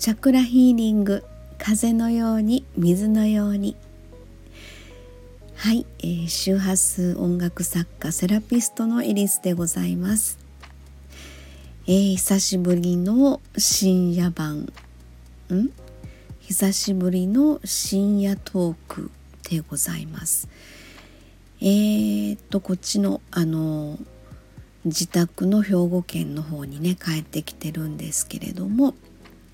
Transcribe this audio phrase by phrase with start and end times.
[0.00, 1.24] チャクラヒーリング
[1.58, 3.76] 風のように水のように。
[5.56, 10.38] はい、えー、周波数音楽作家セラピストのエリスでございます、
[11.86, 14.72] えー、久しぶりの深夜版。
[15.52, 15.68] ん？
[16.40, 19.10] 久しぶりの深夜トーク
[19.50, 20.48] でございます。
[21.60, 23.98] えー、っとこっちのあの
[24.86, 28.94] 自宅の兵庫県の方にね帰ってきてるんですけれども。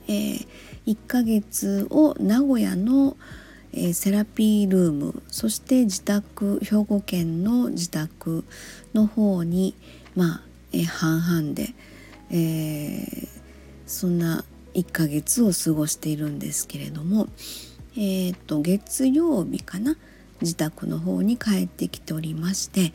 [0.09, 0.46] えー、
[0.87, 3.16] 1ヶ月を名古屋の、
[3.73, 8.45] えー、セラピールームそして自宅兵庫県の自宅
[8.95, 9.74] の方に
[10.14, 10.41] まあ、
[10.73, 11.74] えー、半々で、
[12.30, 13.28] え、
[13.87, 17.28] そんな1ヶ月を過ごしているんですけれども、
[17.97, 19.97] えーと、月曜日かな
[20.42, 22.92] 自宅の方に帰ってきておりまして、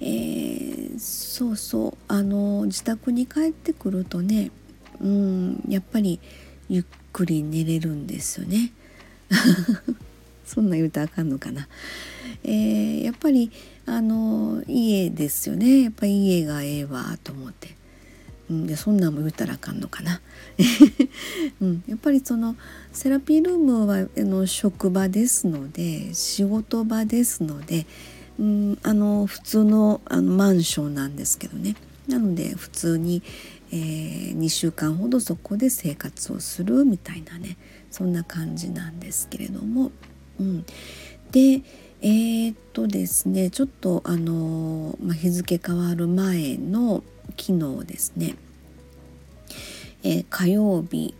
[0.00, 4.52] えー、そうそうあの自宅に帰ってくるとね
[5.00, 6.20] うんやっぱり
[6.68, 8.72] ゆっくり寝れるんですよね。
[10.44, 11.68] そんな言うとあかんのかな、
[12.42, 13.50] えー、やっぱり
[13.86, 15.82] あの家ですよね。
[15.82, 17.74] やっぱり家がええわと思って、
[18.50, 20.20] うん、でそんなんも言うたらあかんのかな、
[21.60, 22.56] うん、やっぱりその
[22.92, 27.86] セラピールームはあの職場ですので仕事場ですので、
[28.38, 31.74] うん、あの普通のあのマンションなんですけどね。
[32.08, 33.22] なので普通に、
[33.72, 37.56] えー、2週間ほどそこで生活をするみたいなね
[37.90, 39.90] そんな感じなんですけれども、
[40.38, 40.64] うん、
[41.30, 41.62] で
[42.02, 47.02] えー、っとですねちょっとあの、まあ、日付変わる前の
[47.38, 48.34] 昨日ですね、
[50.02, 51.14] えー、火曜日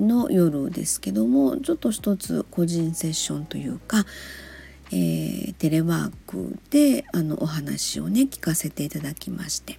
[0.00, 4.06] の夜ですけどもちょっと一つ個人セッションというか、
[4.90, 9.78] えー、テレワークであのお話をね聞かせていただきまして。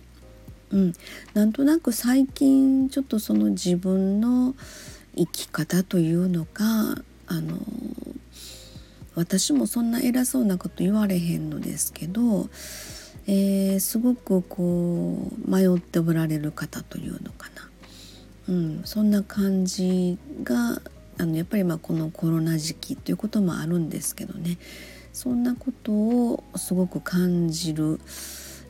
[0.74, 0.94] うん、
[1.36, 4.56] なんとなく最近ちょっとその自分の
[5.16, 6.64] 生き方というのか
[7.28, 7.60] あの
[9.16, 12.50] 私もそんな偉そうなこと言われへんのですけど、
[13.28, 17.70] えー、すごくこう迷っておられる方というのかな、
[18.50, 20.82] うん、そんな感じが
[21.20, 24.58] あのやっぱりまあこのコロナ時期ということもあるんですけどね。
[25.14, 28.00] そんなことをすごく感じる。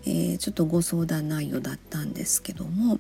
[0.06, 3.00] えー、ちょっとご相談内容だったんですけども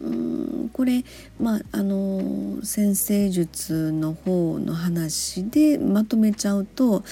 [0.00, 1.04] うんこれ
[1.40, 7.02] まああの先生術の方の話でまとめちゃうと、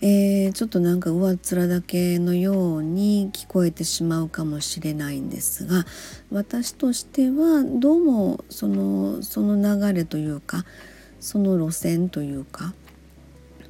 [0.00, 5.86] えー、ちょっとなんか上っ面だけのように聞こえてしまうかもしれないんですが
[6.30, 10.64] 私としてはどうもそのその流れというか
[11.20, 12.74] その路線というか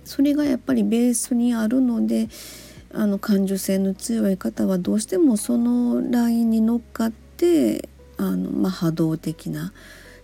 [0.05, 2.29] それがやっぱりベースにあるので
[2.93, 9.73] あの感受性の強い方はどうしてもそのラインに乗っかってあの、まあ、波動的な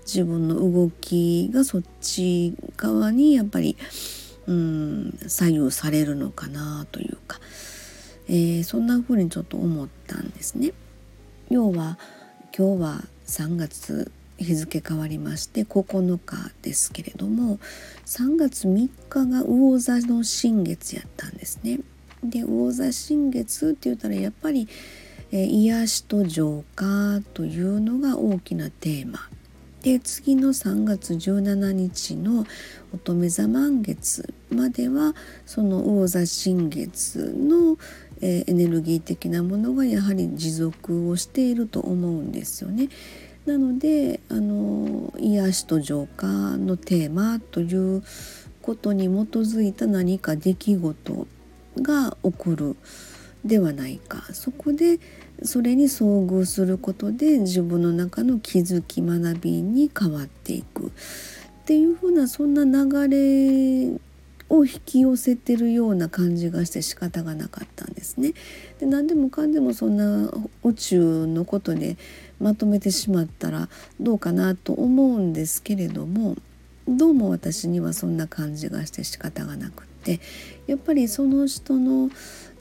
[0.05, 3.77] 自分の動きがそっち側にやっぱり、
[4.47, 7.41] うん、左右されるのかなというか、
[8.29, 10.73] えー、そんな風にちょっと思ったんですね。
[11.51, 11.99] 要は
[12.57, 17.59] 今日は3月日付変わりまして9日ですけれども
[18.05, 21.81] 3月3日が魚座の新月やったんですね。
[22.31, 24.69] で魚座新月って言ったらやっぱり、
[25.33, 29.29] えー、癒しと浄化というのが大きなテーマ
[29.87, 32.45] で次の3月17日の
[32.93, 35.15] 乙女座満月までは
[35.45, 37.79] その魚座新月の、
[38.21, 42.89] えー、エネルギー的なものがやはり持続をしていると思うんですよね。
[43.47, 48.03] なのであの癒しと浄化のテーマという
[48.63, 51.27] ことに基づいた何か出来事
[51.83, 52.77] が起こる
[53.45, 54.25] ではないか。
[54.33, 54.99] そこで
[55.43, 60.87] それに遭遇することで自分の中の気づき学びに変わっていく。
[60.87, 60.91] っ
[61.67, 64.01] ていうふうなそんな流れ
[64.49, 68.35] を引き寄せてるような感じがして仕方がなかったんですね。
[68.79, 70.31] で何でもかんでもそんな
[70.63, 71.97] 宇宙のことで
[72.39, 73.69] まとめてしまったら
[74.01, 76.37] どうかなと思うんですけれども
[76.87, 79.96] どうも私にはそんな感じがして仕方がなくて。
[80.67, 82.11] やっぱりその人の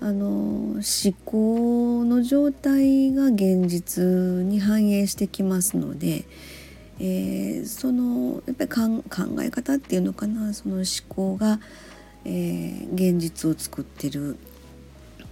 [0.01, 0.83] あの思
[1.23, 6.25] 考の状態が現実に反映してきますので、
[6.99, 11.59] えー、そのやっぱり考え方っていうのかなその思考が、
[12.25, 14.37] えー、現実を作ってるっ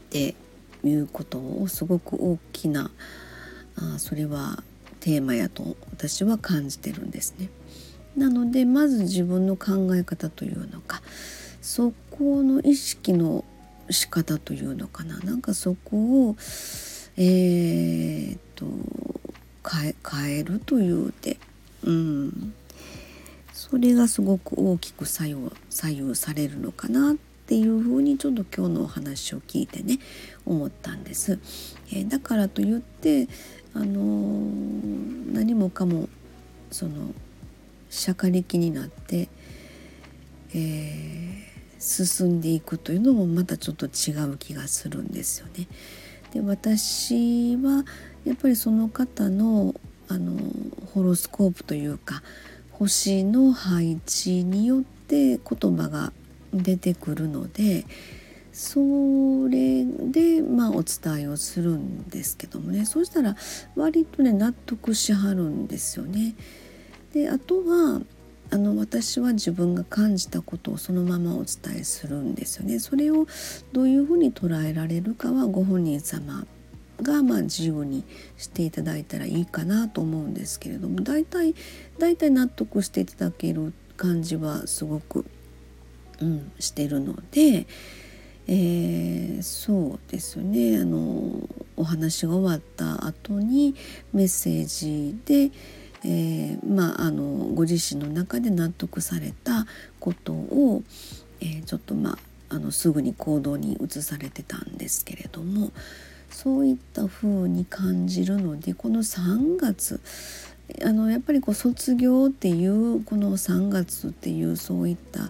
[0.09, 0.35] て
[0.83, 2.89] いうことをすごく大きな
[3.75, 4.63] あそれは
[4.99, 7.49] テーマやと私は感じてるんですね。
[8.15, 11.01] なのでまず自分の考え方というのか
[11.61, 13.43] そこの意識の
[13.89, 15.17] 仕方というのかな。
[15.19, 16.35] なんかそこを
[17.17, 18.65] えー、っと
[19.67, 21.37] 変え変えるというて、
[21.83, 22.53] うん。
[23.51, 27.15] それがすごく大きく左右左右されるのかなっ
[27.47, 29.97] ていうふうにちょっと今日のお話を聞いてね
[30.45, 31.39] 思ったんです。
[31.91, 33.27] えー、だからといって、
[33.73, 36.09] あのー、何もかも
[36.69, 37.13] その
[37.89, 39.29] 釈迦力になって、
[40.53, 41.52] えー、
[41.83, 45.67] 進んでいくというのもまたちょっと違う気がするんですよね。
[46.33, 47.83] で私は
[48.23, 49.75] やっぱりその方の
[50.07, 50.37] あの
[50.93, 52.23] ホロスコープというか
[52.71, 56.13] 星の配置によって言葉が
[56.53, 57.85] 出てくるので
[58.51, 58.79] そ
[59.49, 63.35] れでまあお伝えをするんですけどもねそうしたら
[63.75, 66.35] 割とね納得しはるんですよね。
[67.13, 68.01] であとは
[68.53, 72.77] あの私は自分が感じたことをそのままお伝えするんですよね。
[72.77, 73.25] それを
[73.71, 76.45] どういうふうに捉えられるかはご本人様
[77.01, 78.03] がまあ自由に
[78.37, 81.55] していただいたらいいかなと思うんですけれども大体
[81.97, 85.25] 大体納得していただける感じはすごく、
[86.21, 87.65] うん、してるので、
[88.47, 93.73] えー、そうですねあのお話が終わった後に
[94.13, 95.51] メッセージで、
[96.05, 97.23] えー、まあ、あの
[97.53, 99.65] ご自身の中で納得された
[99.99, 100.83] ことを、
[101.39, 102.17] えー、ちょっとまあ
[102.49, 105.71] あのすぐに行動に移されてたんですけれども
[106.29, 110.01] そういった風に感じるのでこの3月
[110.85, 115.29] あのやっぱりこう卒業っていうこの3月っていうそういった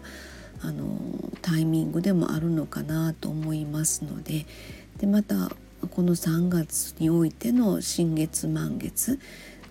[0.61, 0.97] あの
[1.41, 4.45] タイミングでもあるのかなと思いますので
[4.97, 5.51] でまた
[5.91, 9.19] この3月においての新月満月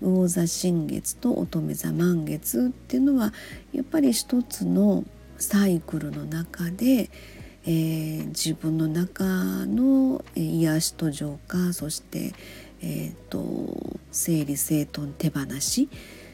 [0.03, 3.33] 魚座新月と乙女座満月っていうのは
[3.73, 5.05] やっぱり一つの
[5.39, 7.11] サイクルの中で
[7.65, 9.25] えー、自分の中
[9.67, 12.33] の癒しと浄化そして、
[12.83, 15.89] えーと、整理整頓手放し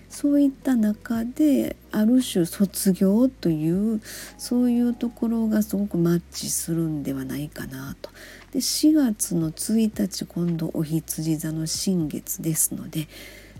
[0.09, 4.01] そういった中である種卒業という
[4.39, 8.11] そういうところがすごくマッチするんではないかなと。
[8.53, 13.07] で4月の1日今度お羊座の新月ですので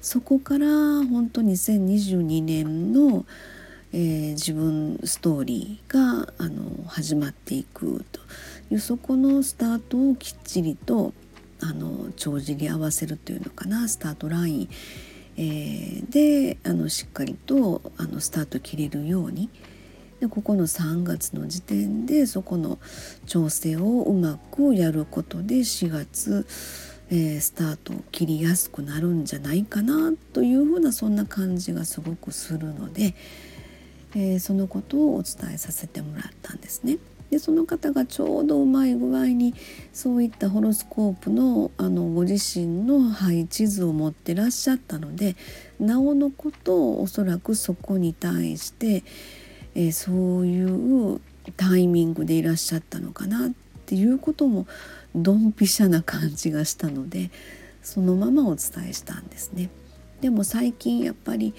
[0.09, 3.27] そこから本当2022年の
[3.93, 8.21] えー、自分ストーリーがあの始まっていくと
[8.71, 11.15] いうそこのスタートをきっちりと
[11.61, 14.69] あの帳尻合わせるというのかなスタートライン、
[15.39, 19.51] えー、であのしっかりとあのスタート切れるように。
[20.21, 22.81] でここの3月の時点でそこの
[23.27, 26.45] 調整をうまくやることで4月、
[27.11, 33.15] えー、スタートを切りやすくなるんじゃないかなというふうなそんな感じがすごくするので。
[34.15, 36.99] えー、そのことをお伝えさせてもらったんですね。
[37.31, 39.55] でその方がちょうどうまい具合に
[39.93, 45.37] そういったホロスコープのあのご自身の配置図を持ってらっしゃったので
[45.79, 49.05] なおのことをおそらくそこに対して、
[49.75, 50.65] えー、そうい
[51.15, 51.21] う
[51.59, 53.51] タイミングでいらっしゃったのかなっ
[53.85, 54.67] ていうことも
[55.23, 57.31] ドンピシャな感じがしたので
[57.83, 59.71] そのままお伝えしたんですね。
[60.21, 61.55] でも最近やっぱり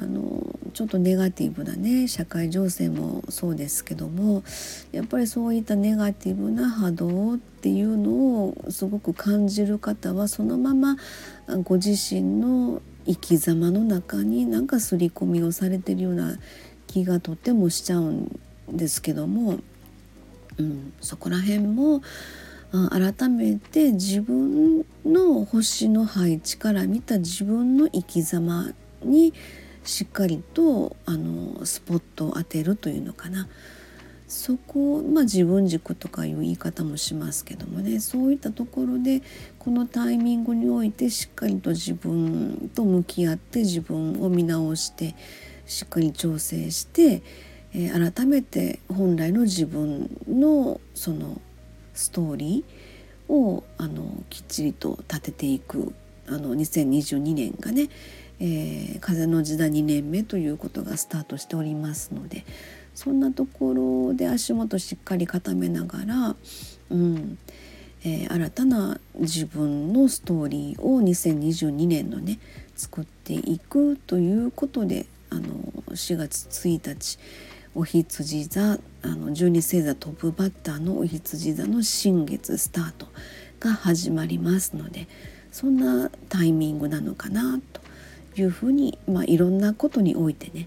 [0.00, 4.44] あのちょっとネガティブなね社会情勢もそうですけども
[4.92, 8.10] やっぱりそういったネガティブな波動っていうの
[8.46, 10.96] をすごく感じる方はそのまま
[11.64, 16.38] ご自身の生き様の中になんか刷り込みをされてるような
[16.86, 18.38] 気がとてもしちゃうん
[18.70, 19.58] ですけども、
[20.58, 22.02] うん、そこら辺も
[22.70, 28.72] 改めて自分の星の配置から見た自分の生き様
[29.02, 29.32] に
[29.84, 33.48] しっかりとあのスポットを当てるというのかな。
[34.26, 37.98] そこまあ自分軸とかいう言い方もしますけどもね。
[37.98, 39.22] そういったところで
[39.58, 45.14] このタイミングにおいてしっかりと自分と向き合って自分を見直して
[45.64, 47.22] しっかり調整して、
[47.72, 51.40] えー、改めて本来の自分のその
[51.98, 55.92] ストーリーをあのきっちりと立てていく
[56.28, 57.88] あの2022年がね
[58.40, 62.44] えー、風の時代2年目ということがスタートしておりますので
[62.94, 63.74] そんなとこ
[64.08, 66.36] ろで足元しっかり固めながら、
[66.90, 67.38] うん
[68.04, 72.38] えー、新たな自分のストーリーを2022年のね
[72.76, 75.42] 作っていくということであの
[75.90, 77.18] 4月1日
[77.78, 83.06] お羊座あの12星座トップバッターのお羊座の新月スタート
[83.60, 85.06] が始まりますので
[85.52, 87.80] そんなタイミングなのかなと
[88.40, 90.66] いうふうに、まあ、いろんなことにおいてね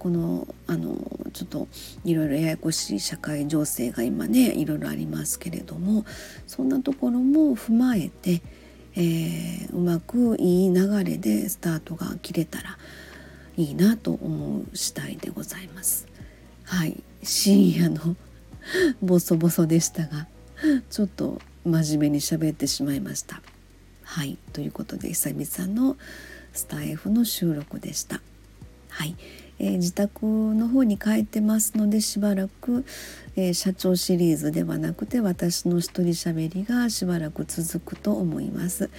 [0.00, 0.96] このあの
[1.32, 1.68] ちょっと
[2.04, 6.04] いろいろややこしい社会情勢が今ねいろいろありますけれども
[6.48, 8.42] そんなところも踏まえて、
[8.96, 12.76] えー、うまくいい流れでスタートが切れたら
[13.56, 16.09] いいなと思う次第でございます。
[16.70, 17.02] はい。
[17.24, 18.14] 深夜の
[19.02, 20.28] ボソボソでしたが
[20.88, 23.42] ちょっと真面目に喋ってしまいました。
[24.04, 24.38] はい。
[24.52, 25.96] ということで久々の
[26.52, 28.20] スタイフの収録でした。
[28.88, 29.16] はい、
[29.58, 32.84] えー、自宅の方に帰ってますのでしばらく、
[33.34, 38.90] えー、社長シリーズではなくて私の一人喋りがしばらく続くと思います。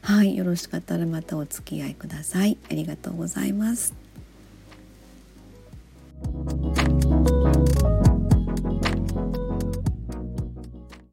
[0.00, 0.36] はい。
[0.36, 2.56] よろしかったらまたお付き合いください。
[2.70, 4.05] ありがとうございます。